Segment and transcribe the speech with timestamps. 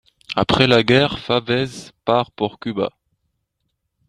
[0.35, 2.89] Après la guerre, Favez part pour Cuba.